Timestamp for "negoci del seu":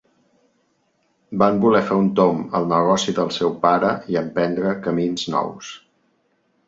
2.71-3.53